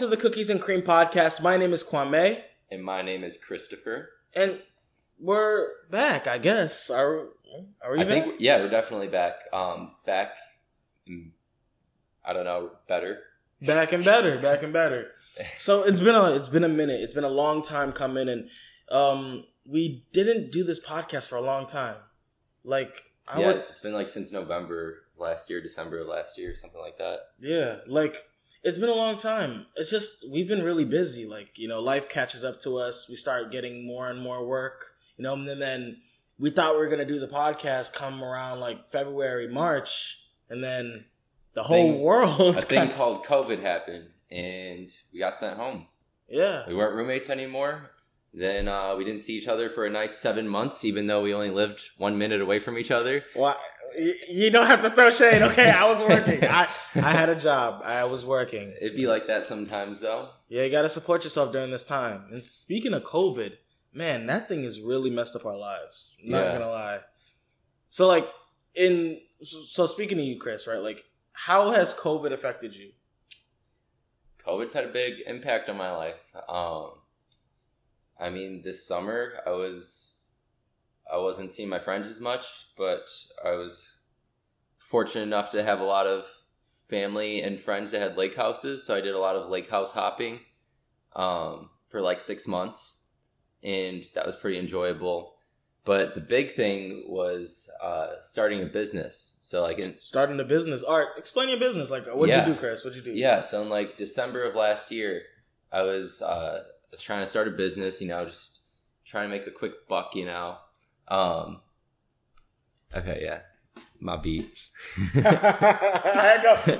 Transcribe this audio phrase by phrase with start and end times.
[0.00, 1.42] To the Cookies and Cream Podcast.
[1.42, 4.08] My name is Kwame, And my name is Christopher.
[4.34, 4.62] and
[5.18, 6.26] we're back.
[6.26, 6.88] I guess.
[6.88, 7.26] Are
[7.82, 8.24] are we I back?
[8.24, 9.34] think, yeah, we're definitely back.
[9.52, 10.36] Um, back,
[11.06, 11.32] mm,
[12.24, 13.18] I don't know, better.
[13.60, 15.10] back and better, back and better.
[15.58, 17.02] So it's been a it's been a minute.
[17.02, 18.48] It's been a long time coming, and
[18.90, 21.96] um, we didn't do this podcast for a long time.
[22.64, 26.54] Like I yeah, would, it's been like since November last year, December of last year,
[26.54, 27.18] something like that.
[27.38, 28.16] yeah, like
[28.62, 29.66] it's been a long time.
[29.76, 31.26] It's just we've been really busy.
[31.26, 33.08] Like you know, life catches up to us.
[33.08, 34.84] We start getting more and more work.
[35.16, 35.98] You know, and then, then
[36.38, 41.04] we thought we were gonna do the podcast come around like February, March, and then
[41.54, 42.56] the whole Thing- world.
[42.56, 45.86] A thing called COVID happened, and we got sent home.
[46.28, 47.90] yeah, We weren't roommates anymore.
[48.32, 51.34] Then uh, we didn't see each other for a nice seven months, even though we
[51.34, 53.24] only lived one minute away from each other.
[53.34, 53.58] Well,
[54.28, 55.42] you don't have to throw shade.
[55.42, 56.44] Okay, I was working.
[56.48, 57.82] I I had a job.
[57.84, 58.72] I was working.
[58.80, 60.28] It'd be like that sometimes, though.
[60.48, 62.24] Yeah, you got to support yourself during this time.
[62.30, 63.54] And speaking of COVID,
[63.92, 66.18] man, that thing has really messed up our lives.
[66.24, 66.52] Not Yeah.
[66.58, 67.00] gonna lie.
[67.88, 68.28] So like
[68.74, 70.78] in so, so speaking to you, Chris, right?
[70.82, 72.92] Like, how has COVID affected you?
[74.46, 76.34] COVID's had a big impact on my life.
[76.48, 76.92] Um,
[78.18, 80.19] I mean, this summer I was
[81.12, 82.44] I wasn't seeing my friends as much,
[82.76, 83.08] but
[83.44, 84.00] I was
[84.78, 86.26] fortunate enough to have a lot of
[86.88, 89.92] family and friends that had lake houses, so I did a lot of lake house
[89.92, 90.40] hopping
[91.14, 93.08] um, for like six months,
[93.62, 95.36] and that was pretty enjoyable.
[95.84, 99.38] But the big thing was uh, starting a business.
[99.40, 100.84] So like in, Starting a business.
[100.86, 101.90] Right, explain your business.
[101.90, 102.46] Like, what'd Yeah.
[102.46, 102.84] you do, Chris?
[102.84, 103.18] What'd you do?
[103.18, 105.22] Yeah, so in like December of last year,
[105.72, 108.60] I was uh was trying to start a business, you know, just
[109.04, 110.58] trying to make a quick buck, you know.
[111.10, 111.60] Um
[112.96, 113.40] Okay, yeah.
[114.00, 114.68] My beat.
[115.14, 115.22] go,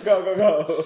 [0.04, 0.84] go, go, go.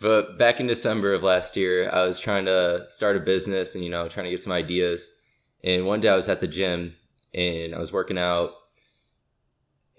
[0.00, 3.82] but back in December of last year, I was trying to start a business and
[3.82, 5.10] you know, trying to get some ideas.
[5.64, 6.94] And one day I was at the gym
[7.34, 8.52] and I was working out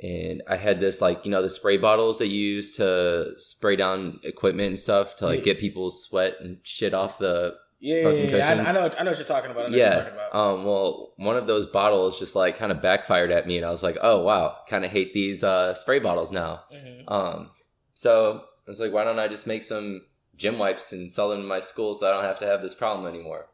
[0.01, 3.75] and I had this like, you know, the spray bottles that you use to spray
[3.75, 8.09] down equipment and stuff to like get people's sweat and shit off the Yeah, yeah,
[8.09, 8.47] yeah, yeah.
[8.47, 8.69] I.
[8.69, 9.65] I know, I know what you're talking about.
[9.65, 9.95] I know what you're yeah.
[9.95, 10.35] talking about.
[10.35, 10.63] Um.
[10.63, 13.81] Well, one of those bottles just like kind of backfired at me, and I was
[13.81, 17.11] like, "Oh wow, kind of hate these uh, spray bottles now." Mhm.
[17.11, 17.49] Um.
[17.95, 20.03] So I was like, "Why don't I just make some
[20.37, 22.75] gym wipes and sell them in my school, so I don't have to have this
[22.75, 23.47] problem anymore?"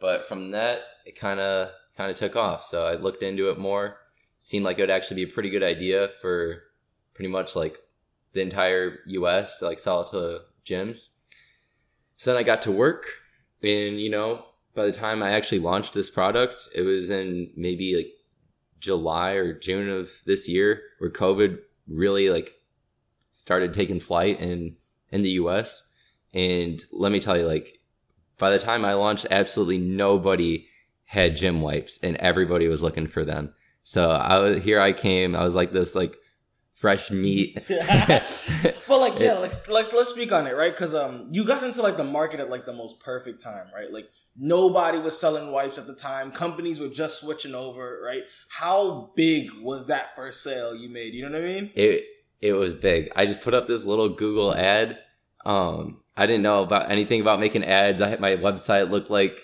[0.00, 2.64] But from that, it kind of kind of took off.
[2.64, 3.98] So I looked into it more.
[4.40, 6.64] Seemed like it would actually be a pretty good idea for
[7.14, 7.78] pretty much like
[8.32, 9.58] the entire U.S.
[9.58, 11.18] to like sell it to gyms.
[12.16, 13.04] So then I got to work,
[13.62, 14.44] and you know,
[14.74, 18.12] by the time I actually launched this product, it was in maybe like
[18.78, 22.54] July or June of this year, where COVID really like
[23.32, 24.76] started taking flight in
[25.10, 25.94] in the U.S.
[26.32, 27.80] And let me tell you, like
[28.38, 30.66] by the time I launched, absolutely nobody
[31.04, 33.52] had gym wipes, and everybody was looking for them.
[33.82, 34.80] So I was here.
[34.80, 35.34] I came.
[35.34, 36.14] I was like this like
[36.80, 37.62] fresh meat.
[37.68, 40.72] but like yeah, let's let's let's speak on it, right?
[40.72, 43.92] Because um, you got into like the market at like the most perfect time, right?
[43.92, 46.32] Like nobody was selling wipes at the time.
[46.32, 48.22] Companies were just switching over, right?
[48.48, 51.12] How big was that first sale you made?
[51.12, 51.70] You know what I mean?
[51.74, 52.04] it
[52.40, 53.12] it was big.
[53.14, 54.98] I just put up this little Google ad.
[55.44, 58.00] Um, I didn't know about anything about making ads.
[58.00, 59.40] I had my website looked like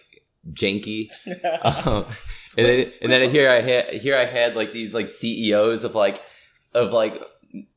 [0.53, 1.11] janky.
[1.63, 2.07] Um,
[2.57, 5.95] and then and then here I had here I had like these like CEOs of
[5.95, 6.23] like
[6.77, 7.21] of like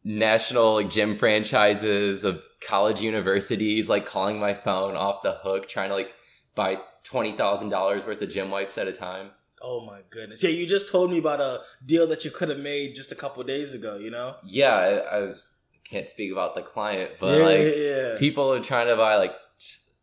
[0.03, 5.89] national like gym franchises of college universities like calling my phone off the hook trying
[5.89, 6.13] to like
[6.53, 9.31] buy twenty thousand dollars worth of gym wipes at a time.
[9.61, 10.43] oh my goodness!
[10.43, 13.15] Yeah, you just told me about a deal that you could have made just a
[13.15, 13.97] couple days ago.
[13.97, 14.35] You know?
[14.45, 15.47] Yeah, I, I was,
[15.89, 18.19] can't speak about the client, but yeah, like yeah, yeah.
[18.19, 19.33] people are trying to buy like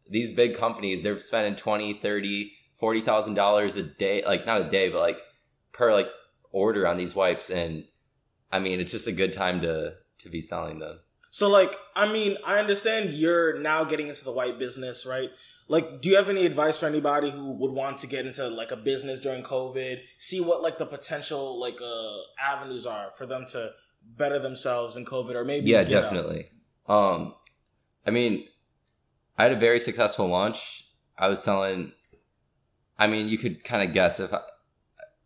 [0.09, 4.71] these big companies they're spending 20 30 40 thousand dollars a day like not a
[4.71, 5.19] day but like
[5.73, 6.07] per like
[6.53, 7.85] order on these wipes and
[8.57, 9.75] i mean it's just a good time to
[10.23, 10.97] to be selling them
[11.41, 15.31] So like, I mean, I understand you're now getting into the white business, right?
[15.75, 18.73] Like, do you have any advice for anybody who would want to get into like
[18.77, 19.95] a business during COVID?
[20.29, 22.17] See what like the potential like uh
[22.53, 23.61] avenues are for them to
[24.23, 26.47] better themselves in COVID, or maybe yeah definitely
[26.89, 27.35] um
[28.07, 28.47] i mean
[29.37, 30.89] i had a very successful launch
[31.19, 31.93] i was selling
[32.99, 34.41] i mean you could kind of guess if I,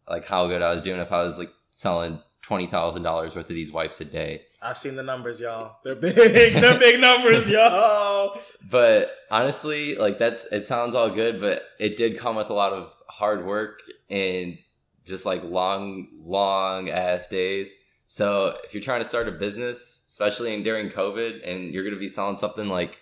[0.08, 3.72] like how good i was doing if i was like selling $20000 worth of these
[3.72, 5.76] wipes a day I've seen the numbers, y'all.
[5.84, 6.14] They're big.
[6.16, 8.36] They're big numbers, y'all.
[8.70, 12.72] but honestly like that's it sounds all good but it did come with a lot
[12.72, 13.80] of hard work
[14.10, 14.58] and
[15.04, 17.74] just like long long ass days
[18.06, 21.94] so if you're trying to start a business especially in, during covid and you're going
[21.94, 23.00] to be selling something like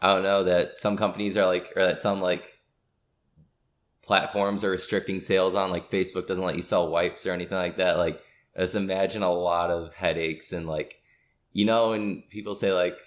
[0.00, 2.60] I don't know that some companies are like, or that some like
[4.02, 7.76] platforms are restricting sales on, like Facebook doesn't let you sell wipes or anything like
[7.78, 7.98] that.
[7.98, 8.20] Like,
[8.62, 11.00] just imagine a lot of headaches and like,
[11.52, 12.98] you know, and people say like,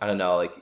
[0.00, 0.54] I don't know, like,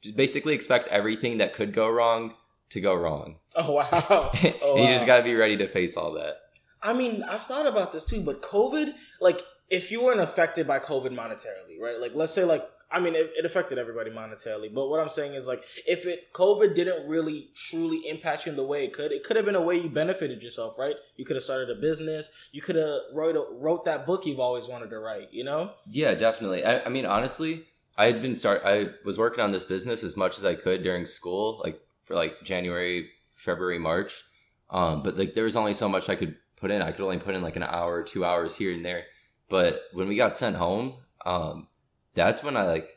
[0.00, 2.34] just basically expect everything that could go wrong
[2.70, 3.38] to go wrong.
[3.58, 4.30] Oh wow!
[4.62, 6.36] Oh, you just got to be ready to face all that.
[6.82, 9.40] I mean, I've thought about this too, but COVID, like,
[9.70, 11.98] if you weren't affected by COVID monetarily, right?
[11.98, 15.34] Like, let's say, like, I mean, it, it affected everybody monetarily, but what I'm saying
[15.34, 19.10] is, like, if it COVID didn't really truly impact you in the way it could,
[19.10, 20.94] it could have been a way you benefited yourself, right?
[21.16, 22.48] You could have started a business.
[22.52, 25.32] You could have wrote a, wrote that book you've always wanted to write.
[25.32, 25.72] You know?
[25.88, 26.64] Yeah, definitely.
[26.64, 27.64] I, I mean, honestly,
[27.98, 28.62] I had been start.
[28.64, 32.14] I was working on this business as much as I could during school, like for
[32.14, 34.22] like January, February, March.
[34.70, 36.82] Um, but like there was only so much I could put in.
[36.82, 39.04] I could only put in like an hour, two hours here and there.
[39.48, 40.94] But when we got sent home,
[41.24, 41.68] um,
[42.16, 42.90] that's when I like.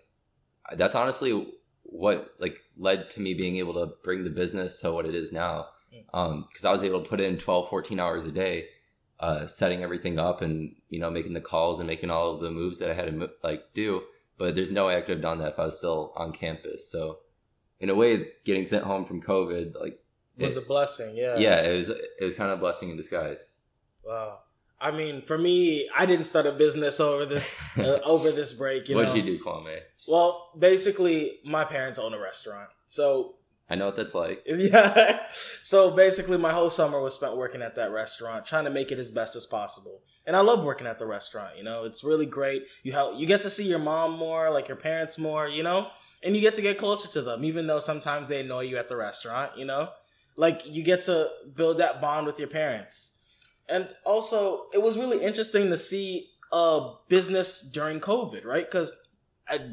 [0.76, 1.48] That's honestly
[1.84, 5.32] what like led to me being able to bring the business to what it is
[5.32, 5.68] now.
[6.14, 8.68] Um, because I was able to put in 12, 14 hours a day,
[9.20, 12.52] uh, setting everything up and you know making the calls and making all of the
[12.52, 14.02] moves that I had to like do
[14.40, 16.90] but there's no way I could have done that if I was still on campus.
[16.90, 17.20] So,
[17.80, 20.00] in a way, getting sent home from COVID, like,
[20.38, 21.16] It was a blessing.
[21.16, 21.38] Yeah.
[21.38, 23.60] yeah, it was it was kind of a blessing in disguise.
[24.04, 24.40] Wow.
[24.82, 28.88] I mean, for me, I didn't start a business over this uh, over this break.
[28.90, 29.16] You What'd know?
[29.16, 29.80] you do, Kwame?
[30.08, 33.36] Well, basically, my parents own a restaurant, so
[33.70, 34.44] I know what that's like.
[34.48, 35.20] yeah.
[35.62, 39.00] So basically, my whole summer was spent working at that restaurant, trying to make it
[39.00, 40.02] as best as possible.
[40.26, 41.58] And I love working at the restaurant.
[41.58, 42.66] You know, it's really great.
[42.84, 45.48] You help, you get to see your mom more, like your parents more.
[45.48, 45.90] You know,
[46.24, 48.88] and you get to get closer to them, even though sometimes they annoy you at
[48.88, 49.52] the restaurant.
[49.58, 49.90] You know,
[50.36, 53.19] like you get to build that bond with your parents.
[53.70, 58.66] And also, it was really interesting to see a business during COVID, right?
[58.66, 58.92] Because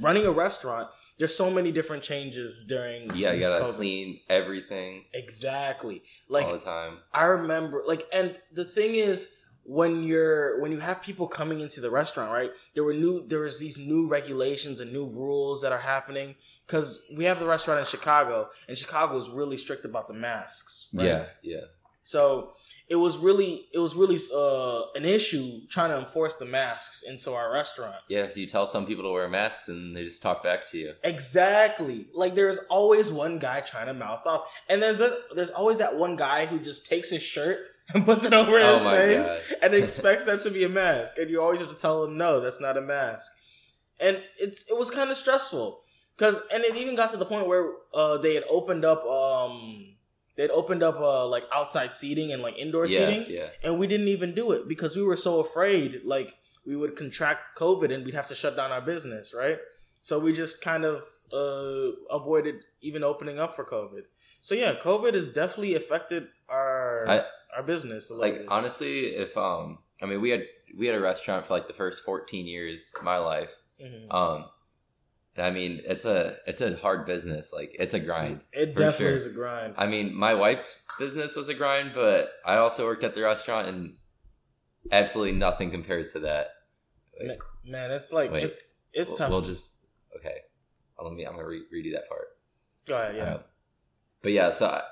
[0.01, 0.89] running a restaurant,
[1.19, 3.75] there's so many different changes during Yeah, you gotta COVID.
[3.77, 6.03] clean everything Exactly.
[6.29, 6.99] Like all the time.
[7.13, 11.81] I remember like and the thing is when you're when you have people coming into
[11.81, 12.51] the restaurant, right?
[12.75, 17.03] There were new there was these new regulations and new rules that are happening cuz
[17.17, 21.07] we have the restaurant in Chicago and Chicago is really strict about the masks, right?
[21.07, 21.65] Yeah, yeah,
[22.03, 22.53] So
[22.89, 27.33] it was really it was really uh, an issue trying to enforce the masks into
[27.33, 27.97] our restaurant.
[28.09, 28.29] yeah.
[28.29, 30.93] So you tell some people to wear masks and they just talk back to you.
[31.03, 32.07] Exactly.
[32.15, 35.97] Like there's always one guy trying to mouth off, and there's a, there's always that
[35.97, 37.59] one guy who just takes his shirt
[37.95, 39.59] and puts it over Oh his face God.
[39.63, 42.41] and expects that to be a mask, and you always have to tell him no,
[42.41, 43.31] that's not a mask.
[43.99, 45.81] And it's it was kind of stressful
[46.17, 49.96] because and it even got to the point where uh, they had opened up um
[50.37, 53.49] they'd opened up uh, like outside seating and like indoor Yeah, seating yeah.
[53.65, 57.57] and we didn't even do it because we were so afraid like we would contract
[57.59, 59.59] covid and we'd have to shut down our business right
[60.03, 64.03] so we just kind of uh avoided even opening up for covid
[64.41, 67.25] so yeah covid has definitely affected our I-
[67.57, 68.47] our business Like bit.
[68.49, 70.43] honestly, if um, I mean, we had
[70.77, 73.55] we had a restaurant for like the first fourteen years of my life.
[73.83, 74.13] Mhm.
[74.13, 74.45] Um,
[75.37, 77.53] and I mean, it's a it's a hard business.
[77.53, 78.45] Like it's a grind.
[78.53, 79.15] it definitely sure.
[79.17, 83.05] is a grind I mean, my wife's business was a grind, but I also worked
[83.05, 83.95] at the restaurant, and
[84.91, 86.49] absolutely nothing compares to that.
[87.21, 88.45] Wait, man it's like Wait.
[88.45, 88.59] it's
[88.93, 90.39] it's we'll, tough we'll just okay.
[91.03, 91.25] Let me.
[91.25, 92.29] I'm gonna re- redo that part.
[92.87, 93.41] go ahead yeah Um,
[94.23, 94.83] but yeah, so I,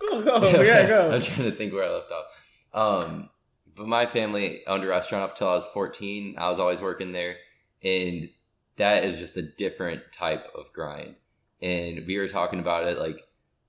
[0.00, 2.26] go go Oh, yeah go I'm trying to think where I left off.
[2.72, 3.30] Um,
[3.76, 6.36] but my family owned a restaurant up till I was 14.
[6.38, 7.36] I was always working there,
[7.82, 8.28] and
[8.76, 11.16] that is just a different type of grind.
[11.62, 13.22] And we were talking about it like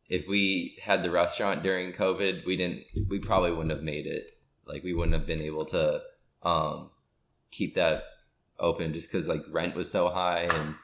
[0.09, 2.83] if we had the restaurant during COVID, we didn't.
[3.09, 4.31] We probably wouldn't have made it.
[4.65, 6.01] Like we wouldn't have been able to
[6.43, 6.91] um,
[7.51, 8.03] keep that
[8.59, 10.75] open just because like rent was so high and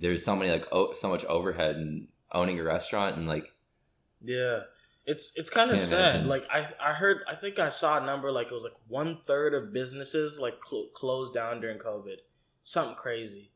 [0.00, 3.52] there's so many like o- so much overhead and owning a restaurant and like
[4.22, 4.60] Yeah.
[5.06, 6.16] It's it's kind of sad.
[6.16, 6.28] imagine.
[6.28, 9.18] Like I I heard I think I saw a number like it was like one
[9.24, 12.16] third of businesses like cl- closed down during COVID.
[12.62, 13.50] Something crazy.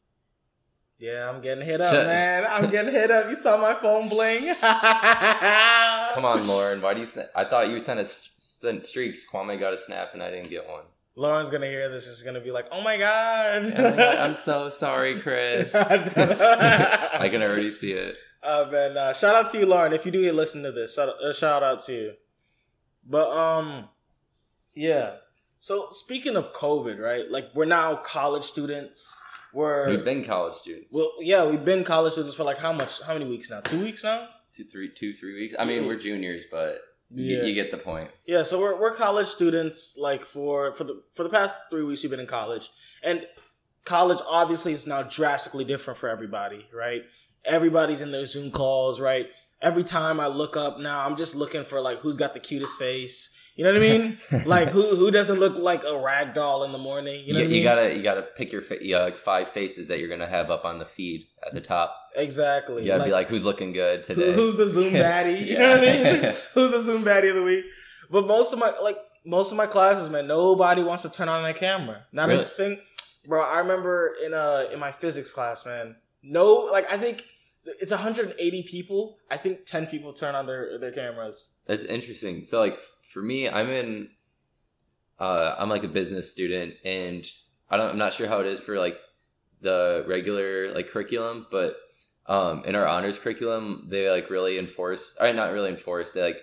[1.02, 2.46] Yeah, I'm getting hit up, Shut- man.
[2.48, 3.28] I'm getting hit up.
[3.28, 4.54] You saw my phone bling.
[6.14, 6.80] Come on, Lauren.
[6.80, 7.06] Why do you?
[7.06, 9.28] Sna- I thought you sent us sent streaks.
[9.28, 10.84] Kwame got a snap, and I didn't get one.
[11.16, 12.04] Lauren's gonna hear this.
[12.04, 15.74] She's gonna be like, "Oh my god." Like, I'm so sorry, Chris.
[15.74, 18.16] I can already see it.
[18.40, 19.92] Uh, man, uh, shout out to you, Lauren.
[19.92, 22.12] If you do listen to this, shout, uh, shout out to you.
[23.04, 23.88] But um,
[24.76, 25.16] yeah.
[25.58, 27.28] So speaking of COVID, right?
[27.28, 29.20] Like we're now college students.
[29.54, 30.94] We're We've been college students.
[30.94, 33.00] well, yeah, we've been college students for like how much?
[33.02, 33.60] How many weeks now?
[33.60, 34.28] Two weeks now.
[34.52, 35.54] two, three, two, three weeks.
[35.58, 36.78] I mean, we're juniors, but
[37.10, 37.42] Yeah.
[37.42, 38.10] you, you get the point.
[38.26, 39.96] Yeah, so we're we're college students.
[39.98, 42.70] Like for for the for the past three weeks, we've been in college,
[43.02, 43.26] and
[43.84, 47.04] college obviously is now drastically different for everybody, right?
[47.44, 49.28] Everybody's in their Zoom calls, right?
[49.60, 52.78] Every time I look up now, I'm just looking for like who's got the cutest
[52.78, 53.38] face.
[53.54, 54.16] You know what I mean?
[54.46, 57.22] like who who doesn't look like a rag doll in the morning?
[57.26, 57.56] You know you, what I mean?
[57.58, 60.50] you gotta you gotta pick your fa- yeah, like five faces that you're gonna have
[60.50, 61.94] up on the feed at the top.
[62.16, 62.82] exactly.
[62.82, 64.32] You gotta be like, who's looking good who- today?
[64.32, 65.46] who's the Zoom baddie?
[65.46, 66.22] You know what I mean?
[66.54, 67.64] who's the Zoom baddie of the week?
[68.10, 71.42] But most of my like most of my classes, man, nobody wants to turn on
[71.42, 72.04] their camera.
[72.10, 72.42] Not a Really?
[72.44, 72.80] sing,
[73.28, 73.42] bro.
[73.42, 75.96] I remember in uh in my physics class, man.
[76.22, 77.24] No, like I think
[77.64, 79.18] it's 180 people.
[79.30, 81.60] I think 10 people turn on their their cameras.
[81.66, 82.44] That's interesting.
[82.44, 82.78] So like
[83.12, 84.08] for me, I'm in
[85.18, 87.24] uh I'm like a business student and
[87.70, 88.98] I don't I'm not sure how it is for like
[89.60, 91.76] the regular like curriculum, but
[92.26, 96.40] um in our honors curriculum, they like really enforce or not really enforce, they like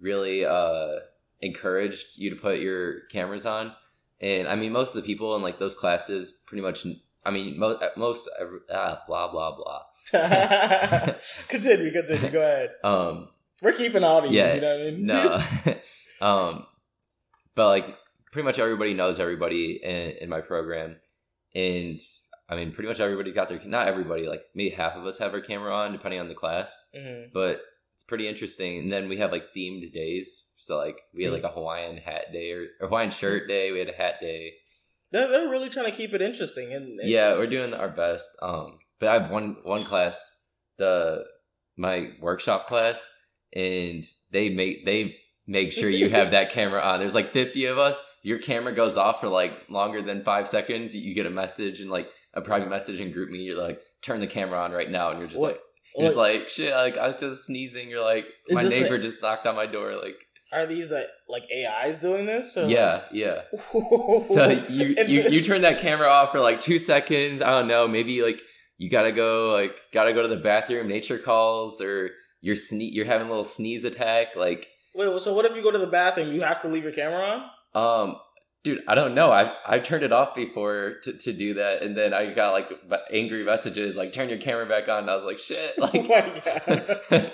[0.00, 0.96] really uh
[1.40, 3.72] encouraged you to put your cameras on.
[4.20, 6.86] And I mean most of the people in like those classes pretty much
[7.24, 9.82] I mean most most every, ah, blah blah blah.
[11.48, 12.30] continue, continue.
[12.30, 12.70] Go ahead.
[12.84, 13.28] Um
[13.62, 14.32] We're keeping these.
[14.32, 15.06] Yeah, you know what I mean?
[15.06, 15.42] no
[16.26, 16.66] um
[17.54, 17.86] but like
[18.32, 20.96] pretty much everybody knows everybody in, in my program
[21.54, 21.98] and
[22.48, 25.34] i mean pretty much everybody's got their not everybody like maybe half of us have
[25.34, 27.32] our camera on depending on the class Mhm.
[27.34, 27.60] but
[27.96, 31.42] it's pretty interesting and then we have like themed days so like we had like
[31.42, 34.52] a hawaiian hat day or, or hawaiian shirt day we had a hat day
[35.12, 36.72] They're, they're really trying to keep it interesting.
[36.72, 41.24] And, and yeah we're doing our best um but i have one one class the
[41.76, 43.10] my workshop class
[43.54, 47.00] and they make they make sure you have that camera on.
[47.00, 48.00] There's like 50 of us.
[48.22, 50.94] Your camera goes off for like longer than five seconds.
[50.94, 53.44] You get a message and like a private message in GroupMe.
[53.44, 55.10] You're like turn the camera on right now.
[55.10, 55.60] And you're just What- like
[55.96, 57.90] you're just like shit like i was just sneezing.
[57.90, 61.06] You're like my this the- neighbor just knocked on my door like are these like
[61.28, 62.56] like AIs doing this?
[62.56, 66.78] Or yeah yeah Like, so you, you you turn that camera off for like two
[66.78, 67.42] seconds.
[67.42, 67.86] I don't know.
[67.86, 68.42] Maybe like
[68.78, 70.88] you gotta go like gotta go to the bathroom.
[70.88, 74.36] Nature calls or you're sne- you're having a little sneeze attack.
[74.36, 76.32] Like Wait, so what if you go to the bathroom?
[76.32, 78.10] You have to leave your camera on?
[78.10, 78.16] um.
[78.62, 79.30] Dude, I don't know.
[79.32, 82.70] I I turned it off before to, to do that, and then I got like
[83.10, 85.94] angry messages like "Turn your camera back on." And I was like, "Shit!" Oh like,
[85.94, 86.08] oh
[86.68, 86.78] my
[87.10, 87.30] god.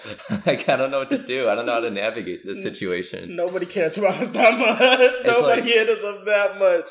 [0.47, 1.49] like I don't know what to do.
[1.49, 3.35] I don't know how to navigate this situation.
[3.35, 5.27] Nobody cares about us that much.
[5.27, 6.91] Nobody like- hit us up that much.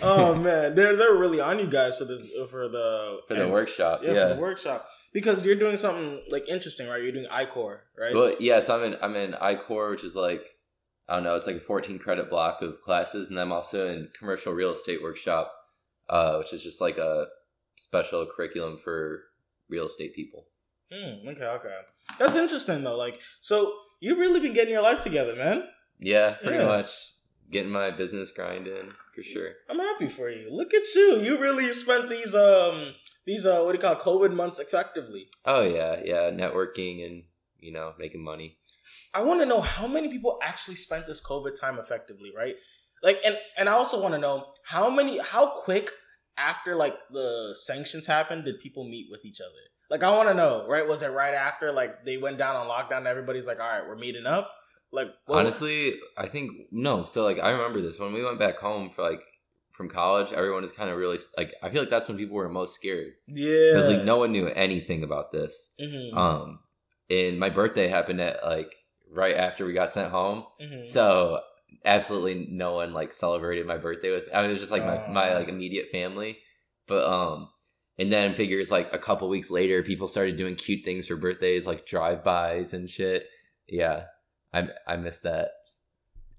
[0.02, 3.52] Oh man, they're they're really on you guys for this for the For the and-
[3.52, 4.28] workshop, Yeah, yeah.
[4.30, 7.00] for the workshop because you're doing something like interesting, right?
[7.00, 8.12] You're doing iCore, right?
[8.14, 10.44] Well, yes, I'm in I'm in iCore, which is like
[11.08, 14.08] I don't know, it's like a 14 credit block of classes, and I'm also in
[14.18, 15.52] commercial real estate workshop,
[16.08, 17.26] uh, which is just like a
[17.76, 19.22] special curriculum for
[19.68, 20.46] real estate people.
[20.92, 21.74] Hmm, okay, okay.
[22.18, 22.96] That's interesting though.
[22.96, 25.64] Like, so you've really been getting your life together, man.
[25.98, 26.66] Yeah, pretty Yeah.
[26.66, 26.90] much
[27.50, 29.52] getting my business grind in for sure.
[29.70, 30.48] I'm happy for you.
[30.50, 31.18] Look at you.
[31.20, 32.94] You really spent these um
[33.26, 35.28] these uh what do you call it, COVID months effectively.
[35.44, 37.24] Oh yeah, yeah, networking and
[37.60, 38.58] you know making money.
[39.14, 42.56] I want to know how many people actually spent this COVID time effectively, right?
[43.02, 45.90] Like, and and I also want to know how many, how quick
[46.38, 49.52] after like the sanctions happened did people meet with each other?
[49.88, 50.86] Like, I want to know, right?
[50.86, 52.98] Was it right after like they went down on lockdown?
[52.98, 54.50] And everybody's like, all right, we're meeting up.
[54.92, 57.04] Like, what- Honestly, I think no.
[57.04, 59.22] So like I remember this when we went back home for like
[59.70, 60.32] from college.
[60.32, 63.12] Everyone is kind of really like I feel like that's when people were most scared
[63.28, 65.74] yeah, because like no one knew anything about this.
[65.80, 66.58] Mhm, Um,
[67.10, 68.74] and my birthday happened at like
[69.10, 70.86] right after we got sent home, mhm.
[70.86, 71.40] so
[71.84, 74.24] absolutely no one like celebrated my birthday with.
[74.34, 76.38] I mean, it was just like my my like immediate family,
[76.86, 77.48] but um,
[77.98, 81.66] and then figures like a couple weeks later, people started doing cute things for birthdays,
[81.66, 83.26] like drive bys and shit.
[83.68, 84.04] Yeah,
[84.52, 85.50] I I missed that.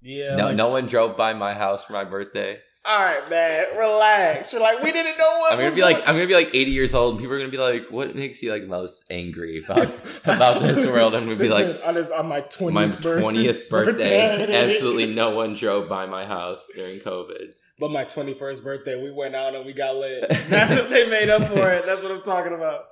[0.02, 0.36] Yeah.
[0.36, 2.60] no, like- no one drove by my house for my birthday.
[2.84, 4.52] All right, man, relax.
[4.52, 5.52] You're like, we didn't know what.
[5.52, 7.50] I'm gonna be like, I'm gonna be like 80 years old, and people are gonna
[7.50, 9.90] be like, "What makes you like most angry about
[10.24, 14.66] about this world?" And we'd be like, on, my twentieth my birthday, twentieth birthday.
[14.66, 17.56] Absolutely no one drove by my house during COVID.
[17.80, 20.28] But my twenty first birthday, we went out and we got lit.
[20.48, 21.84] they made up for it.
[21.84, 22.84] That's what I'm talking about.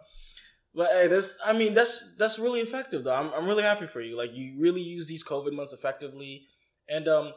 [0.74, 3.14] But hey, that's I mean that's that's really effective though.
[3.14, 4.16] I'm I'm really happy for you.
[4.16, 6.48] Like you really use these COVID months effectively,
[6.88, 7.32] and um,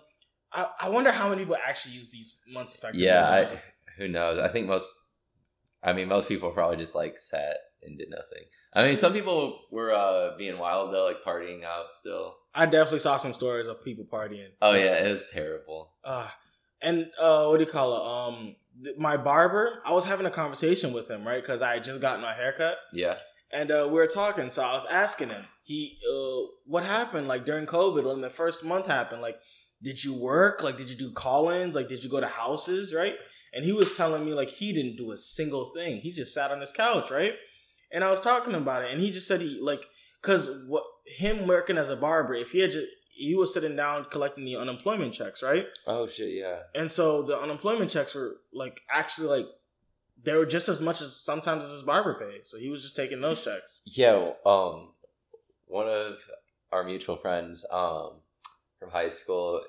[0.53, 3.05] I I wonder how many people actually use these months effectively.
[3.05, 3.61] Yeah, I,
[3.97, 4.39] who knows?
[4.39, 4.87] I think most.
[5.81, 8.43] I mean, most people probably just like sat and did nothing.
[8.75, 12.35] I mean, some people were uh being wild though, like partying out still.
[12.53, 14.49] I definitely saw some stories of people partying.
[14.61, 15.93] Oh yeah, it was terrible.
[16.03, 16.27] Uh,
[16.81, 18.35] and uh, what do you call it?
[18.37, 19.81] Um, th- my barber.
[19.85, 21.41] I was having a conversation with him, right?
[21.41, 23.17] Because I had just gotten my haircut, Yeah,
[23.51, 24.49] and uh, we were talking.
[24.49, 28.65] So I was asking him, he, uh, what happened like during COVID when the first
[28.65, 29.21] month happened?
[29.21, 29.39] Like,
[29.83, 30.63] did you work?
[30.63, 31.75] Like, did you do call-ins?
[31.75, 32.91] Like, did you go to houses?
[32.91, 33.15] Right?
[33.53, 36.01] And he was telling me like he didn't do a single thing.
[36.01, 37.35] He just sat on his couch, right?
[37.91, 39.85] And I was talking about it, and he just said he like
[40.21, 44.05] because what him working as a barber, if he had just he was sitting down
[44.05, 45.67] collecting the unemployment checks, right?
[45.85, 46.61] Oh shit, yeah.
[46.73, 49.45] And so the unemployment checks were like actually like
[50.23, 52.39] they were just as much as sometimes as his barber pay.
[52.41, 53.83] So he was just taking those checks.
[53.85, 54.93] Yeah, um
[55.69, 56.19] one of
[56.71, 58.19] our mutual friends um
[58.79, 59.61] from high school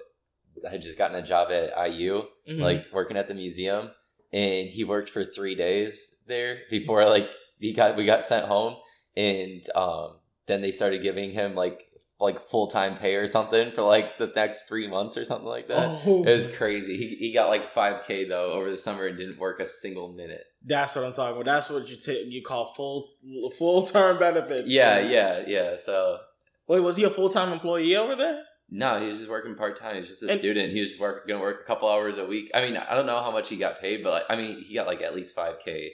[0.70, 2.60] had just gotten a job at IU, Mhm.
[2.60, 3.90] like working at the museum,
[4.32, 8.76] and he worked for three days there before like he got we got sent home,
[9.16, 11.86] and um then they started giving him like
[12.18, 15.68] like full time pay or something for like the next three months or something like
[15.68, 15.88] that.
[16.06, 16.96] oh, It was crazy.
[16.98, 20.12] He, he got like five k though over the summer and didn't work a single
[20.12, 20.44] minute.
[20.64, 21.46] That's what I'm talking about.
[21.52, 23.10] That's what you take you call full
[23.58, 24.70] full term benefits.
[24.70, 25.76] Yeah, yeah, yeah.
[25.76, 26.18] So
[26.66, 28.44] Wait, was he a full time employee over there?
[28.72, 29.96] no, he was just working part time.
[29.96, 30.72] He's just a And- student.
[30.72, 32.50] He was work, gonna work a couple hours a week.
[32.54, 34.74] I mean, I don't know how much he got paid, but like, I mean, he
[34.74, 35.92] got like at least five k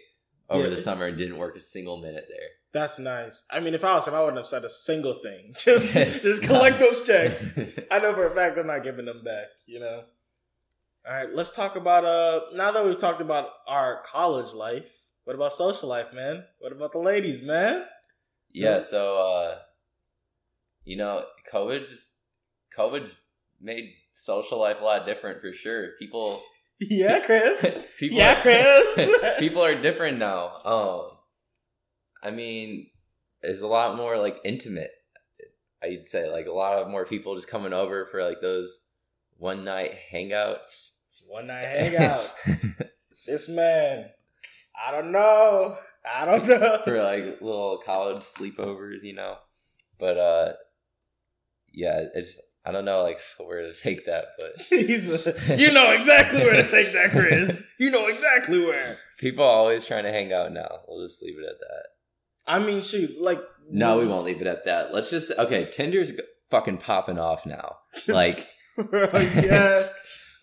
[0.51, 0.71] over Yeah.
[0.71, 2.49] the summer and didn't work a single minute there.
[2.73, 3.47] That's nice.
[3.51, 5.55] I mean, if I was him, I wouldn't have said a single thing.
[5.59, 7.47] Just just collect those checks.
[7.91, 10.05] I know for a fact I'm not giving them back, you know.
[11.09, 15.37] All right, let's talk about uh now that we've talked about our college life, what
[15.37, 16.45] about social life, man?
[16.59, 17.85] What about the ladies, man?
[18.53, 18.81] yeah.
[18.81, 19.59] So, uh,
[20.85, 22.25] you know, COVID's
[22.77, 25.91] COVID's made social life a lot different for sure.
[25.99, 26.41] People
[26.81, 27.95] Yeah, Chris.
[27.99, 29.19] people yeah, are- Chris.
[29.39, 30.57] people are different now.
[30.65, 31.11] Um,
[32.23, 32.89] I mean,
[33.43, 34.91] it's a lot more like intimate.
[35.83, 38.81] I'd say like a lot of more people just coming over for like those
[39.37, 40.96] one night hangouts.
[41.27, 42.83] One night hangouts.
[43.27, 44.11] this man.
[44.87, 45.77] I don't know.
[46.09, 46.79] I don't know.
[46.85, 49.37] for like little college sleepovers, you know.
[49.99, 50.53] But uh,
[51.73, 55.27] yeah, it's I don't know like where to take that, but Jesus.
[55.59, 57.75] You know exactly where to take that, Chris.
[57.81, 58.99] You know exactly where.
[59.19, 60.69] people are always trying to hang out now.
[60.87, 61.87] We'll just leave it at that.
[62.47, 64.93] I mean, shoot, like No, we won't leave it at that.
[64.95, 65.69] Let's just okay.
[65.71, 66.13] Tinder's
[66.51, 67.77] fucking popping off now.
[68.07, 68.47] Like,
[68.79, 69.83] yeah.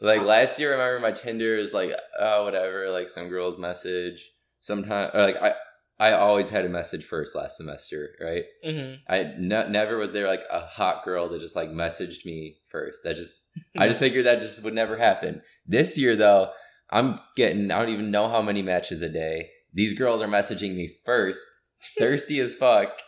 [0.07, 2.89] Like last year, I remember my Tinder is like, oh, whatever.
[2.89, 4.31] Like some girls message.
[4.59, 5.53] Sometimes, like I,
[5.99, 8.43] I always had a message first last semester, right?
[8.63, 12.57] hmm I ne- never was there like a hot girl that just like messaged me
[12.67, 13.03] first.
[13.03, 13.35] That just,
[13.77, 15.41] I just figured that just would never happen.
[15.65, 16.51] This year, though,
[16.91, 19.49] I'm getting, I don't even know how many matches a day.
[19.73, 21.45] These girls are messaging me first,
[21.97, 22.99] thirsty as fuck.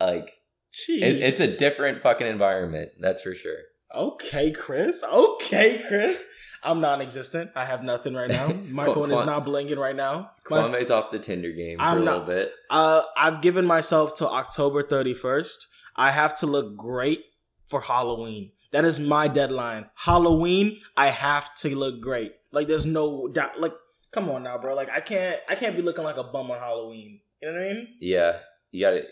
[0.00, 0.30] Like,
[0.72, 1.02] Jeez.
[1.02, 2.90] it, it's a different fucking environment.
[3.00, 3.58] That's for sure.
[3.94, 5.02] Okay, Chris.
[5.04, 6.24] Okay, Chris.
[6.64, 7.50] I'm non-existent.
[7.56, 8.48] I have nothing right now.
[8.68, 10.30] My phone is not blinking right now.
[10.48, 12.52] My- Kwame's off the Tinder game for I'm a not- little bit.
[12.70, 15.66] uh, I've given myself till October 31st.
[15.96, 17.24] I have to look great
[17.66, 18.52] for Halloween.
[18.70, 19.90] That is my deadline.
[19.96, 22.32] Halloween, I have to look great.
[22.52, 23.60] Like, there's no doubt.
[23.60, 23.72] Like,
[24.12, 24.74] come on now, bro.
[24.74, 25.38] Like, I can't.
[25.48, 27.20] I can't be looking like a bum on Halloween.
[27.42, 27.88] You know what I mean?
[28.00, 28.38] Yeah,
[28.70, 29.02] you got to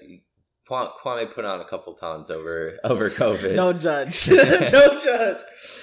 [0.70, 3.56] Kwame put on a couple pounds over over COVID.
[3.56, 4.26] Don't judge.
[4.26, 5.36] Don't judge.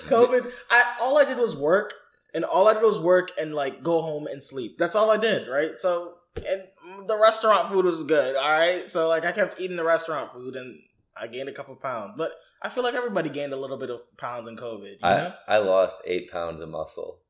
[0.07, 0.51] COVID.
[0.69, 1.93] I all I did was work,
[2.33, 4.77] and all I did was work and like go home and sleep.
[4.77, 5.75] That's all I did, right?
[5.75, 6.63] So, and
[7.07, 8.35] the restaurant food was good.
[8.35, 10.79] All right, so like I kept eating the restaurant food, and
[11.19, 12.13] I gained a couple pounds.
[12.17, 14.91] But I feel like everybody gained a little bit of pounds in COVID.
[14.91, 15.33] You know?
[15.47, 17.23] I I lost eight pounds of muscle,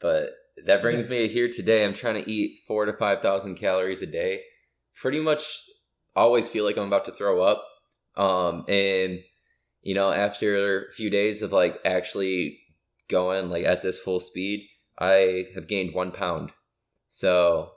[0.00, 0.30] but
[0.64, 1.84] that brings me here today.
[1.84, 4.42] I'm trying to eat four to five thousand calories a day.
[5.00, 5.62] Pretty much
[6.20, 7.64] always feel like I'm about to throw up.
[8.16, 9.20] Um, and
[9.82, 12.58] you know, after a few days of like actually
[13.08, 16.52] going like at this full speed, I have gained one pound.
[17.08, 17.72] So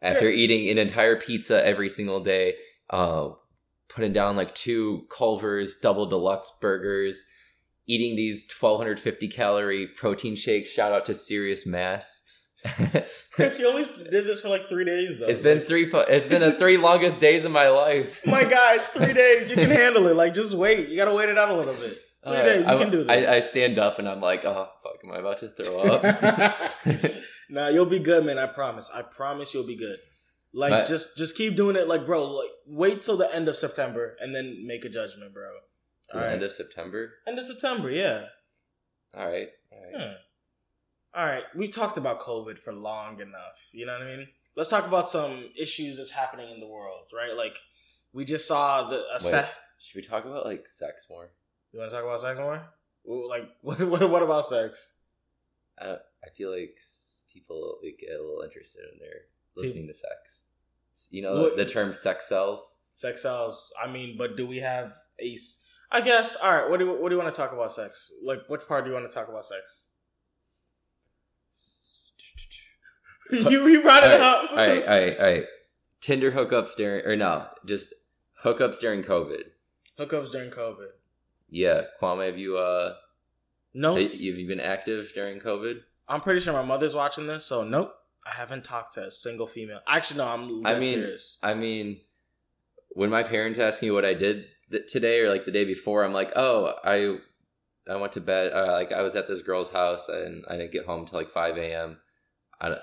[0.00, 2.54] after eating an entire pizza every single day,
[2.90, 3.30] uh,
[3.88, 7.24] putting down like two Culver's double deluxe burgers,
[7.86, 10.70] eating these 1250 calorie protein shakes.
[10.70, 12.28] Shout out to Serious Mass.
[13.32, 15.26] Chris, you only did this for like three days though.
[15.26, 15.90] it's been three.
[15.92, 18.20] It's been the three longest days of my life.
[18.26, 19.50] my guys, three days.
[19.50, 20.14] You can handle it.
[20.14, 20.88] Like, just wait.
[20.88, 21.92] You gotta wait it out a little bit.
[22.24, 22.66] Three days.
[22.66, 23.28] You I, can do this.
[23.28, 27.22] I, I stand up and I'm like, oh fuck, am I about to throw up?
[27.50, 28.38] nah, you'll be good, man.
[28.38, 28.90] I promise.
[28.94, 29.98] I promise you'll be good.
[30.54, 32.24] Like But- just just keep doing it, like bro.
[32.30, 35.48] Like wait till the end of September and then make a judgment, bro.
[36.10, 36.34] to the Alright.
[36.34, 37.10] end of September.
[37.26, 38.26] End of September, yeah.
[39.16, 39.48] All right.
[39.72, 39.92] All right.
[39.94, 40.14] yeah.
[41.14, 43.68] All right, we talked about COVID for long enough.
[43.72, 44.28] You know what I mean?
[44.56, 47.34] Let's talk about some issues that's happening in the world, right?
[47.36, 47.58] Like
[48.12, 49.48] we just saw the a Wait, se-
[49.78, 51.30] should we talk about like sex more?
[51.72, 52.66] You want to talk about sex more?
[53.28, 54.10] Like what, what?
[54.10, 55.02] What about sex?
[55.80, 56.78] I don't, I feel like
[57.32, 59.22] people get a little interested in their
[59.56, 60.44] listening to sex.
[61.10, 62.78] You know What- the term sex sells.
[62.94, 63.72] Sex sells.
[63.82, 65.38] I mean, but do we have a?
[65.90, 66.36] I guess.
[66.36, 66.70] All right.
[66.70, 68.12] What do you, what do you want to talk about sex?
[68.22, 69.91] Like, which part do you want to talk about sex?
[73.50, 74.50] you you brought it all right, up.
[74.50, 75.44] all right, all right, all right.
[76.00, 77.94] Tinder hookups during, or no, just
[78.44, 79.44] hookups during COVID.
[79.98, 80.88] Hookups during COVID.
[81.48, 82.94] Yeah, Kwame, have you uh,
[83.74, 85.80] No, have you been active during COVID?
[86.08, 87.94] I'm pretty sure my mother's watching this, so nope.
[88.26, 89.80] I haven't talked to a single female.
[89.86, 90.66] Actually, no, I'm.
[90.66, 91.38] I mean, serious.
[91.42, 92.00] I mean,
[92.90, 96.04] when my parents ask me what I did th- today or like the day before,
[96.04, 97.18] I'm like, oh, I
[97.90, 98.52] I went to bed.
[98.52, 101.30] Uh, like I was at this girl's house and I didn't get home till like
[101.30, 101.98] five a.m.
[102.60, 102.80] I don't-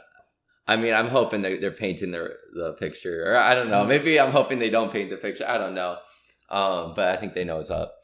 [0.70, 3.84] I mean, I'm hoping that they're painting the the picture, or I don't know.
[3.86, 5.46] Maybe I'm hoping they don't paint the picture.
[5.48, 5.98] I don't know.
[6.50, 7.96] Um, but I think they know what's up.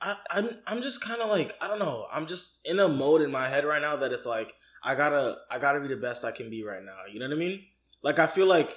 [0.00, 2.06] I, I'm I'm just kind of like I don't know.
[2.12, 5.36] I'm just in a mode in my head right now that it's like I gotta
[5.50, 6.98] I gotta be the best I can be right now.
[7.10, 7.64] You know what I mean?
[8.02, 8.70] Like I feel like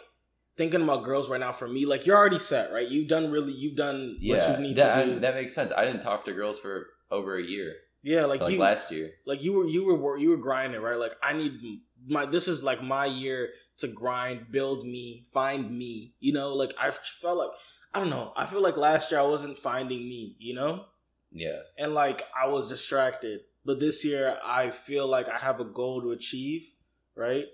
[0.58, 1.86] thinking about girls right now for me.
[1.86, 2.88] Like you're already set, right?
[2.88, 3.54] You've done really.
[3.54, 5.20] You've done what Yeah, you need that, to do.
[5.20, 5.72] that makes sense.
[5.76, 9.10] I didn't talk to girls for over a year, yeah, like, like you last year.
[9.26, 10.98] like you were you were you were grinding right.
[10.98, 11.54] Like I need
[12.08, 16.14] my this is like my year to grind, build me, find me.
[16.20, 17.52] You know, like I felt like
[17.94, 18.34] I don't know.
[18.36, 20.36] I feel like last year I wasn't finding me.
[20.40, 20.86] You know.
[21.32, 23.42] Yeah, and like I was distracted.
[23.66, 26.74] But this year, I feel like I have a goal to achieve,
[27.16, 27.46] right?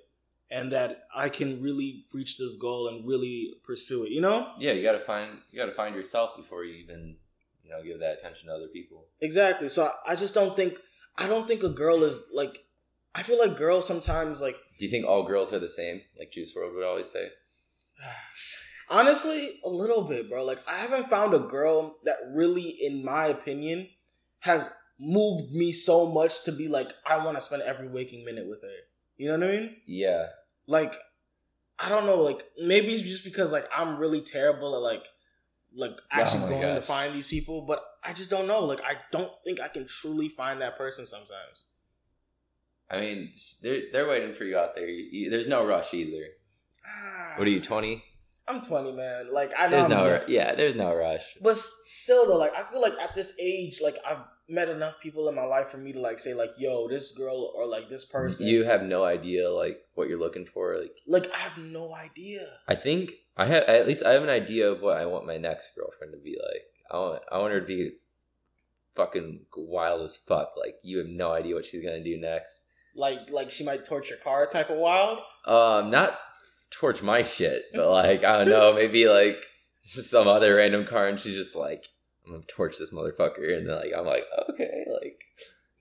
[0.49, 4.11] And that I can really reach this goal and really pursue it.
[4.11, 4.71] You know, yeah.
[4.71, 7.17] You gotta find you gotta find yourself before you even
[7.63, 9.05] you know give that attention to other people.
[9.19, 9.67] exactly.
[9.67, 10.79] So I- I just don't think
[11.17, 12.59] I don't think a girl is like.
[13.15, 16.01] I feel like girls sometimes like Do you think all girls are the same?
[16.19, 17.29] Like Juice WRLD would always say.
[18.89, 20.43] honestly a little bit, bro.
[20.43, 23.89] Like I haven't found a girl that really, in my opinion,
[24.39, 28.47] has moved me so much to be like I want to spend every waking minute
[28.47, 28.69] with her.
[29.17, 29.75] You know what I mean?
[29.85, 30.27] Yeah,
[30.67, 30.95] like
[31.79, 35.07] I don't know, like maybe it's just because like I'm really terrible at like
[35.73, 38.61] like oh actually Oh going to find these people, but I just don't know.
[38.61, 41.65] Like I don't think I can truly find that person sometimes.
[42.89, 44.87] I mean they're they're waiting for you out there.
[44.87, 46.25] You, you- there's no rush either.
[46.85, 47.33] Ah.
[47.37, 48.03] What are you twenty?
[48.47, 49.33] I'm 20, man.
[49.33, 50.53] Like I know There's I'm no ru- yeah.
[50.53, 51.35] There's no rush.
[51.41, 55.27] but still though, like I feel like at this age, like I've met enough people
[55.29, 58.05] in my life for me to like say like, yo, this girl or like this
[58.05, 58.45] person.
[58.45, 60.77] You have no idea like what you're looking for.
[60.79, 62.41] Like like I have no idea.
[62.67, 65.37] I think I have at least I have an idea of what I want my
[65.37, 66.65] next girlfriend to be like.
[66.91, 67.93] I want I want her to be
[68.95, 70.51] fucking wild as fuck.
[70.55, 72.67] Like you have no idea what she's gonna do next.
[72.95, 75.19] Like like she might torch your car type of wild.
[75.45, 76.17] Um, not
[76.71, 79.43] torch my shit, but like I don't know, maybe like
[79.81, 81.83] some other random car, and she's just like,
[82.25, 85.21] I'm gonna torch this motherfucker, and then like I'm like, okay, like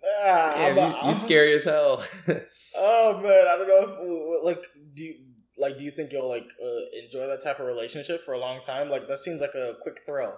[0.05, 2.05] Ah, yeah, I'm you, I'm- scary as hell.
[2.77, 5.15] Oh man, I don't know if like do you
[5.57, 8.61] like do you think you'll like uh, enjoy that type of relationship for a long
[8.61, 8.89] time?
[8.91, 10.35] Like that seems like a quick thrill.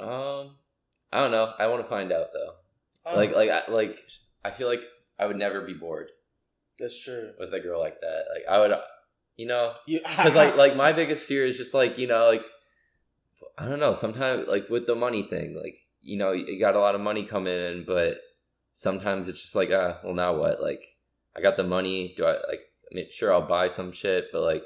[0.00, 0.56] um,
[1.12, 1.52] I don't know.
[1.58, 2.52] I want to find out though.
[3.06, 3.96] Oh, Like like I, like
[4.44, 4.84] I feel like
[5.22, 6.08] I would never be bored
[6.78, 7.30] that's true.
[7.38, 8.24] with a girl like that.
[8.34, 8.76] Like I would,
[9.36, 12.44] you know, because like like my biggest fear is just like you know like
[13.56, 13.94] I don't know.
[13.94, 17.24] Sometimes like with the money thing, like you know you got a lot of money
[17.24, 18.16] coming in, but
[18.72, 20.60] sometimes it's just like ah well now what?
[20.60, 20.82] Like
[21.36, 22.14] I got the money.
[22.16, 22.60] Do I like?
[22.90, 24.64] I mean, sure I'll buy some shit, but like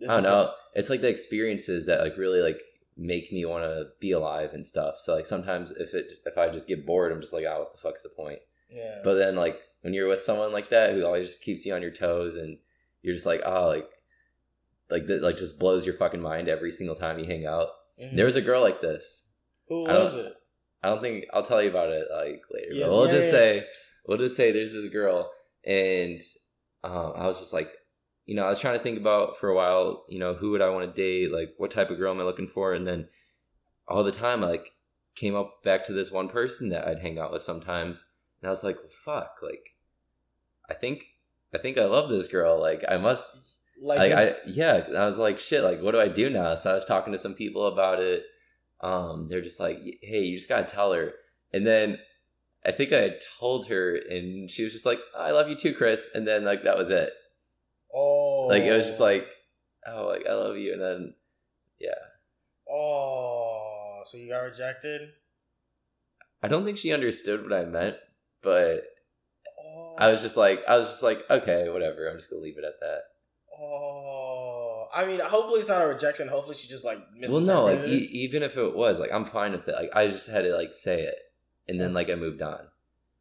[0.00, 0.52] It's I don't know.
[0.74, 2.60] It's like the experiences that like really like
[2.98, 4.96] make me want to be alive and stuff.
[4.98, 7.72] So like sometimes if it if I just get bored, I'm just like ah what
[7.72, 8.40] the fuck's the point?
[8.70, 8.98] yeah.
[9.04, 11.80] But then like when you're with someone like that who always just keeps you on
[11.80, 12.58] your toes and
[13.02, 13.88] you're just like oh like
[14.90, 17.68] like that like just blows your fucking mind every single time you hang out.
[18.02, 18.16] Mhm.
[18.16, 19.32] There was a girl like this.
[19.68, 20.32] Who was it?
[20.82, 22.72] I don't think I'll tell you about it like later.
[22.72, 23.38] Yeah, but we'll yeah, just yeah.
[23.38, 23.64] say
[24.08, 25.30] we'll just say there's this girl
[25.64, 26.20] and
[26.82, 27.70] um, I was just like
[28.24, 30.62] you know I was trying to think about for a while you know who would
[30.62, 33.06] I want to date like what type of girl am I looking for and then
[33.86, 34.72] all the time like
[35.14, 38.04] came up back to this one person that I'd hang out with sometimes
[38.42, 39.75] and I was like well, fuck like
[40.70, 41.04] I think
[41.54, 45.18] I think I love this girl like I must Like, like I yeah, I was
[45.18, 46.54] like shit, like what do I do now?
[46.54, 48.24] So I was talking to some people about it.
[48.80, 51.12] Um, they're just like, hey, you just gotta tell her.
[51.52, 51.98] And then
[52.64, 55.72] I think I had told her, and she was just like, I love you too,
[55.72, 56.10] Chris.
[56.14, 57.10] And then like that was it.
[57.94, 59.26] oh, Like it was just like,
[59.86, 61.14] oh, like I love you, and then
[61.78, 61.94] yeah,
[62.70, 65.10] oh, so you got rejected.
[66.42, 67.96] I don't think she understood what I meant,
[68.42, 68.82] but
[69.98, 72.08] I was just like, I was just like, okay, whatever.
[72.08, 73.00] I'm just gonna leave it at that.
[73.58, 76.28] Oh, I mean, hopefully it's not a rejection.
[76.28, 79.52] Hopefully she just like Well, no, like e- even if it was, like I'm fine
[79.52, 79.74] with it.
[79.74, 81.16] Like I just had to like say it,
[81.68, 82.60] and then like I moved on.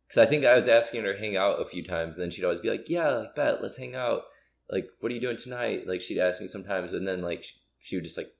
[0.07, 2.29] Because I think I was asking her to hang out a few times, and then
[2.31, 4.23] she'd always be like, "Yeah, like bet, let's hang out.
[4.69, 7.53] Like, what are you doing tonight?" Like she'd ask me sometimes, and then like she,
[7.79, 8.31] she would just like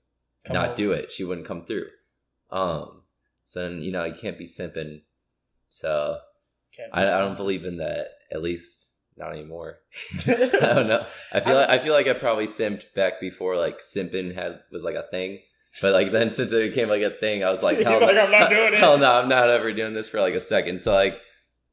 [0.44, 0.76] Come not on.
[0.76, 1.10] do it.
[1.12, 1.88] She wouldn't come through.
[2.50, 3.02] Um,
[3.44, 5.02] So then you know you can't be simping.
[5.68, 6.18] So
[6.92, 8.08] I, I don't believe in that.
[8.32, 9.78] At least not anymore.
[10.26, 11.06] I don't know.
[11.32, 14.84] I feel like I feel like I probably simped back before like simping had was
[14.84, 15.40] like a thing.
[15.80, 18.30] But like then since it became like a thing, I was like, hell, like, "I'm
[18.30, 20.80] not doing it." Hell no, I'm not ever doing this for like a second.
[20.80, 21.20] So like,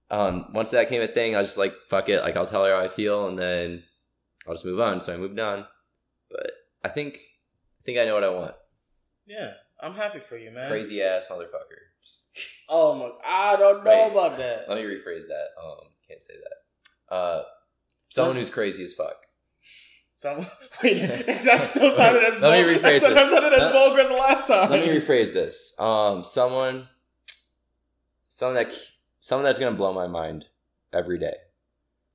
[0.10, 2.22] um, once that came a thing, I was just like, fuck it.
[2.22, 3.84] Like I'll tell her how I feel, and then
[4.48, 5.00] I'll just move on.
[5.00, 5.66] So I moved on.
[6.30, 6.52] But
[6.84, 8.56] I think I think I know what I want.
[9.26, 10.70] Yeah, I'm happy for you, man.
[10.70, 11.80] Crazy ass motherfucker.
[12.70, 14.12] Oh my, I don't know Wait.
[14.12, 14.68] about that.
[14.68, 15.48] Let me rephrase that.
[15.62, 17.14] Um, can't say that.
[17.16, 17.44] Uh,
[18.10, 19.16] someone who's crazy as fuck.
[20.14, 20.48] Someone.
[20.84, 22.80] wait, that still sounded as Let me vulgar.
[22.80, 23.16] rephrase That still it.
[23.16, 24.70] that sounded as vulgar as the last time.
[24.72, 25.80] Let me rephrase this.
[25.80, 26.88] Um, someone,
[28.28, 28.74] someone that,
[29.20, 30.46] someone that's gonna blow my mind
[30.94, 31.36] every day.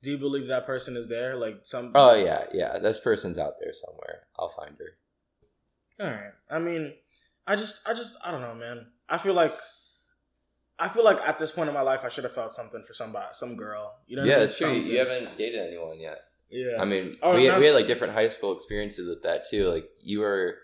[0.02, 1.36] Do you believe that person is there?
[1.36, 1.92] Like some.
[1.94, 2.78] Oh yeah, yeah.
[2.78, 4.20] This person's out there somewhere.
[4.38, 6.04] I'll find her.
[6.04, 6.32] All right.
[6.50, 6.94] I mean,
[7.46, 8.86] I just, I just, I don't know, man.
[9.08, 9.54] I feel like,
[10.78, 12.94] I feel like at this point in my life, I should have felt something for
[12.94, 13.96] somebody, some girl.
[14.06, 14.22] You know?
[14.22, 14.40] I yeah, mean?
[14.40, 14.68] that's true.
[14.68, 14.86] Something.
[14.86, 16.18] You haven't dated anyone yet.
[16.50, 16.76] Yeah.
[16.80, 19.68] I mean, Oh, we, not- we had like different high school experiences with that too.
[19.68, 20.56] Like you were,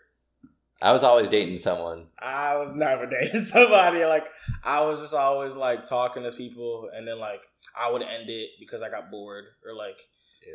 [0.82, 2.06] I was always dating someone.
[2.18, 4.04] I was never dating somebody.
[4.04, 4.26] Like
[4.62, 7.40] I was just always like talking to people, and then like
[7.78, 9.98] I would end it because I got bored, or like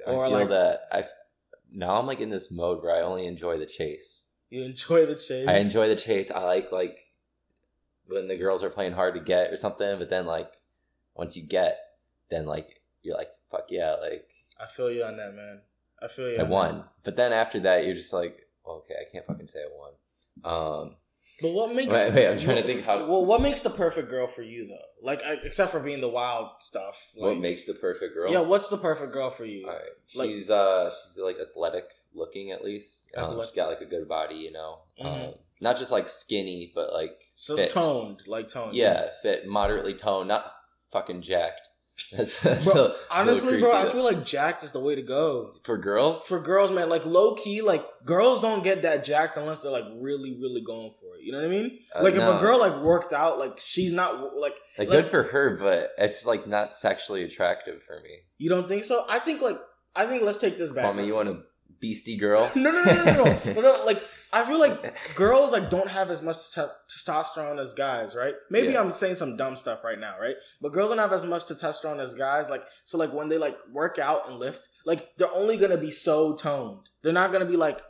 [0.07, 1.03] I Or, feel like- that I.
[1.71, 4.33] Now I'm like in this mode where I only enjoy the chase.
[4.49, 5.47] you enjoy the chase.
[5.47, 6.31] I enjoy the chase.
[6.31, 6.97] I like like
[8.09, 10.51] when the girls are playing hard to get or something, but then like
[11.15, 11.77] once you get,
[12.29, 15.61] then like you're like fuck yeah, like I feel you on that, man.
[16.01, 16.37] I feel you.
[16.39, 16.77] I on won.
[16.77, 16.87] that.
[17.03, 19.93] But then after that, you're just like okay, I can't fucking say I won.
[20.43, 20.95] Um,
[21.41, 21.87] But what makes?
[21.93, 24.67] Wait, wait, I'm trying to think how- Well, what makes the perfect girl for you
[24.67, 24.88] though?
[25.01, 27.12] Like, I, except for being the wild stuff.
[27.15, 28.31] Like, what makes the perfect girl?
[28.31, 29.65] Yeah, what's the perfect girl for you?
[29.67, 29.81] All right.
[30.15, 33.09] Like- She's uh she's like athletic looking at least.
[33.15, 33.45] Um, Athletic.
[33.45, 34.79] she's got like a good body, you know.
[35.01, 35.27] Mhm.
[35.29, 37.69] Um, not just like skinny, but like So fit.
[37.69, 38.75] toned, like toned.
[38.75, 40.51] Yeah, fit, moderately toned, not
[40.91, 41.62] fucking jacked.
[42.12, 45.53] That's Bro, still- still honestly, bro, I feel like jacked is the way to go.
[45.63, 46.25] for girls.
[46.25, 49.85] For girls, man, like low key, like girls don't get that jacked unless they're like
[49.95, 51.23] really, really going for it.
[51.23, 51.79] You know what I mean?
[51.95, 55.07] Uh, like if a girl like worked out, like she's not like like, like- good
[55.07, 58.09] for her, but it's like not sexually attractive for me.
[58.38, 59.03] you don't think so.
[59.09, 59.57] I think like
[59.95, 60.85] I think let's take this back.
[60.85, 61.41] Kwame, you want a
[61.79, 62.51] beastie girl?
[62.55, 63.53] No, no, no, no, no, no.
[63.53, 63.75] no, no.
[63.85, 68.35] Like I feel like girls like don't have as much te- testosterone as guys, right?
[68.49, 68.81] Maybe Yeah.
[68.81, 70.35] I'm saying some dumb stuff right now, right?
[70.61, 72.49] But girls don't have as much testosterone as guys.
[72.49, 75.91] Like so, like when they like work out and lift, like they're only gonna be
[75.91, 76.89] so toned.
[77.01, 77.81] They're not gonna be like,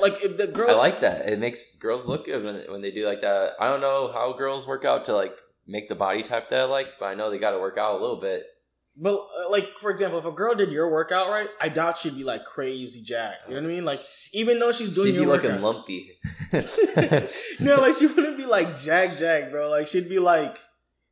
[0.00, 0.70] like if the girl.
[0.70, 1.30] I like that.
[1.30, 3.52] It makes girls look good when, when they do like that.
[3.60, 6.64] I don't know how girls work out to like make the body type that I
[6.64, 8.44] like, but I know they got to work out a little bit.
[9.00, 12.16] But uh, like for example, if a girl did your workout right, I doubt she'd
[12.16, 13.48] be like crazy jacked.
[13.48, 13.84] You know what I mean?
[13.84, 14.00] Like
[14.32, 16.10] even though she's doing She'd be your looking workout, lumpy.
[17.60, 19.70] no, like she wouldn't be like jack jack, bro.
[19.70, 20.58] Like she'd be like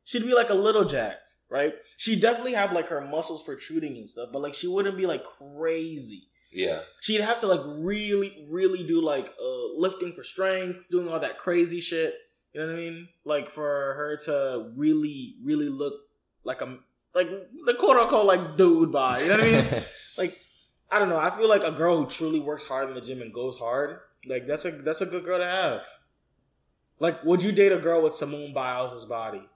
[0.03, 1.73] she'd be like a little jacked, right?
[1.97, 5.23] She'd definitely have like her muscles protruding and stuff, but like she wouldn't be like
[5.23, 6.23] crazy.
[6.51, 6.81] yeah.
[7.01, 11.37] She'd have to like really, really do like uh lifting for strength, doing all that
[11.37, 12.15] crazy shit.
[12.53, 13.09] You know what I mean?
[13.23, 15.93] Like for her to really, really look
[16.43, 16.79] like a
[17.17, 17.29] like
[17.65, 19.23] the quote unquote like dude body.
[19.23, 19.83] You know what I mean?
[20.17, 20.39] like
[20.91, 21.17] I don't know.
[21.17, 23.99] I feel like a girl who truly works hard in the gym and goes hard,
[24.25, 25.83] like that's a that's a good girl to have.
[26.99, 29.47] Like, would you date a girl with Simone Biles' body?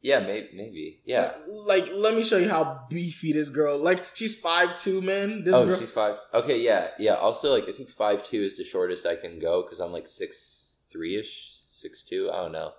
[0.00, 0.48] yeah, maybe.
[0.54, 1.00] Maybe.
[1.04, 1.32] Yeah.
[1.48, 3.76] Like, let me show you how beefy this girl.
[3.78, 5.44] Like, she's five two, man.
[5.44, 5.78] This oh, girl.
[5.78, 6.18] she's five.
[6.32, 7.14] Okay, yeah, yeah.
[7.14, 10.06] Also, like I think five two is the shortest I can go because I'm like
[10.06, 12.30] six three ish, six two.
[12.32, 12.72] I don't know.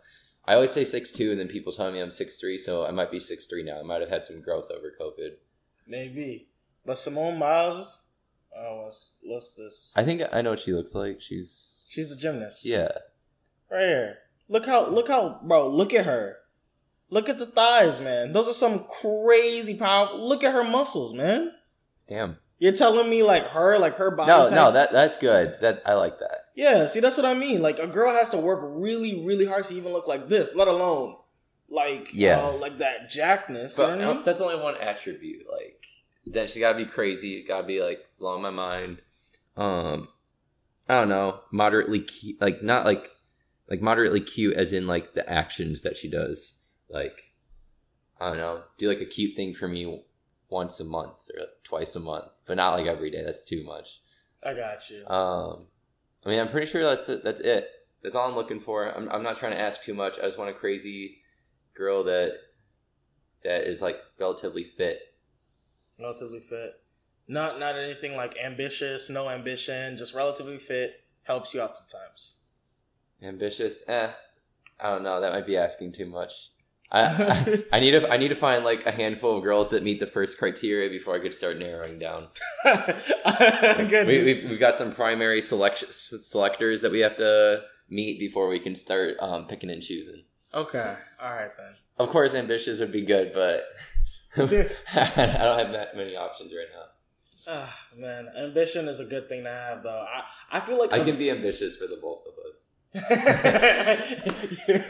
[0.45, 2.91] I always say six two, and then people tell me I'm six three, so I
[2.91, 3.80] might be six three now.
[3.80, 5.32] I might have had some growth over COVID.
[5.88, 6.49] Maybe,
[6.86, 8.04] but Simone Biles,
[8.56, 9.93] Oh, what's what's this?
[9.95, 11.21] I think I know what she looks like.
[11.21, 12.65] She's She's a gymnast.
[12.65, 12.89] yeah.
[13.69, 14.17] right here.
[14.47, 15.67] Look how look how bro.
[15.67, 16.38] Look at her.
[17.12, 18.34] Look at the thighs, man.
[18.34, 20.19] Those are some crazy powerful.
[20.28, 21.52] Look at her muscles, man.
[22.08, 22.38] Damn.
[22.60, 24.30] You're telling me like her, like her body.
[24.30, 24.56] No, type?
[24.56, 25.56] no, that that's good.
[25.62, 26.41] That I like that.
[26.60, 27.62] Yeah, see, that's what I mean.
[27.62, 30.67] Like a girl has to work really, really hard to even look like this, let
[30.67, 31.15] alone
[31.69, 32.39] like Yeah.
[32.41, 33.78] uh, like that jackedness.
[33.78, 34.24] But you know what I mean?
[34.26, 35.45] that's only one attribute.
[35.50, 35.86] Like
[36.26, 37.45] then she's gotta be crazy.
[37.48, 39.02] Gotta be like blowing my mind.
[39.56, 40.10] Um,
[40.89, 41.39] I don't know.
[41.50, 42.41] Moderately cute.
[42.41, 43.08] Like not like
[43.69, 46.60] like moderately cute as in like the actions that she does.
[46.89, 47.22] Like
[48.19, 48.63] I don't know.
[48.78, 50.04] Do like a cute thing for me
[50.50, 53.24] once a month or twice a month, but not like every day.
[53.24, 54.02] That's too much.
[54.43, 55.08] I got you.
[55.08, 55.67] Um,
[56.25, 57.23] I mean, I'm pretty sure that's it.
[57.23, 57.69] That's it.
[58.03, 58.86] That's all I'm looking for.
[58.95, 60.19] I'm, I'm not trying to ask too much.
[60.19, 61.19] I just want a crazy
[61.73, 62.34] girl that
[63.43, 64.99] that is like relatively fit.
[65.99, 66.82] relatively fit.
[67.27, 71.03] Not not anything like ambitious, no ambition, just relatively fit.
[71.23, 72.38] Helps you out sometimes.
[73.21, 73.88] Ambitious?
[73.88, 74.10] Eh,
[74.79, 75.21] I don't know.
[75.21, 76.49] That might be asking too much.
[76.91, 77.02] I,
[77.71, 79.99] I, I need to I need to find like a handful of girls that meet
[79.99, 82.28] the first criteria before I could start narrowing down.
[82.63, 84.08] Good.
[84.08, 88.75] We, we we've got some primary selectors that we have to meet before we can
[88.75, 90.23] start um, picking and choosing.
[90.54, 90.95] okay.
[91.21, 91.75] All right then.
[91.97, 93.65] Of course, ambitious would be good, but
[94.38, 96.86] I don't have that many options right now.
[97.47, 100.06] Ah, man, ambition is a good thing to have, though.
[100.08, 102.68] I, I feel like I can be ambitious for the both of us.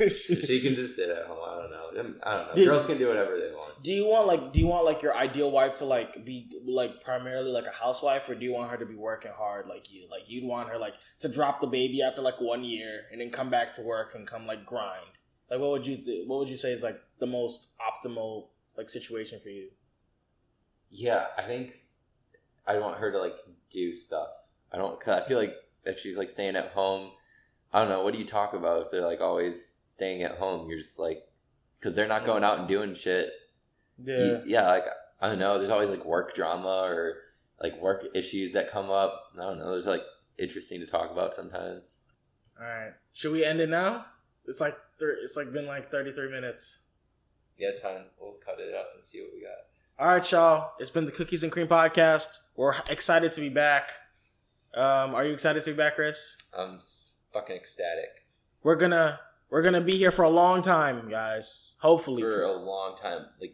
[0.09, 1.37] She can just sit at home.
[1.45, 2.13] I don't know.
[2.23, 2.65] I don't know.
[2.65, 3.83] Girls can do whatever they want.
[3.83, 7.01] do you want like do you want like your ideal wife to like be like
[7.03, 10.07] primarily like a housewife or do you want her to be working hard like you
[10.11, 13.29] like you'd want her like to drop the baby after like one year and then
[13.29, 15.05] come back to work and come like grind
[15.49, 18.89] like what would you th- what would you say is like the most optimal like
[18.89, 19.69] situation for you
[20.89, 21.71] Yeah, I think
[22.67, 23.37] I want her to like
[23.71, 24.29] do stuff.
[24.71, 24.99] I don't.
[24.99, 25.53] Cause I feel like
[25.85, 27.11] if she's like staying at home,
[27.73, 28.03] I don't know.
[28.03, 30.69] What do you talk about if they're like always staying at home?
[30.69, 31.23] You're just like
[31.79, 33.31] because they're not going out and doing shit.
[34.03, 34.85] yeah You- yeah, like
[35.21, 35.57] I don't know.
[35.57, 37.17] There's always like work drama or
[37.61, 39.31] like work issues that come up.
[39.37, 39.71] I don't know.
[39.71, 40.03] There's like
[40.37, 42.01] interesting to talk about sometimes.
[42.59, 44.05] all right should we end it now
[44.45, 46.91] it's like thir- it's like been like 33 minutes
[47.57, 48.05] Yeah, it's fine.
[48.19, 49.57] We'll cut it up and see what we got.
[49.99, 50.71] All right, y'all.
[50.79, 52.39] It's been the Cookies and Cream podcast.
[52.55, 53.91] We're excited to be back.
[54.73, 56.37] Um, are you excited to be back, Chris?
[56.57, 58.25] I'm s- fucking ecstatic
[58.63, 61.77] We're gonna we're gonna be here for a long time, guys.
[61.81, 63.25] Hopefully, for a long time.
[63.41, 63.53] Like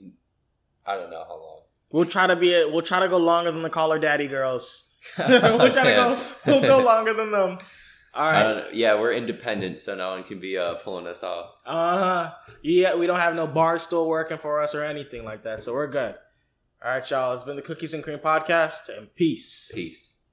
[0.85, 1.61] I don't know how long.
[1.89, 4.97] we'll try to be we'll try to go longer than the Call Her Daddy girls.
[5.17, 7.59] we'll try to go we'll go longer than them.
[8.13, 8.33] All right.
[8.33, 8.53] I right.
[8.53, 8.69] don't know.
[8.73, 11.55] Yeah, we're independent, so no one can be uh, pulling us off.
[11.65, 12.33] Uh huh.
[12.61, 15.87] Yeah, we don't have no Barstool working for us or anything like that, so we're
[15.87, 16.15] good.
[16.83, 17.33] All right, y'all.
[17.33, 19.71] It's been the Cookies and Cream podcast, and peace.
[19.73, 20.24] Peace.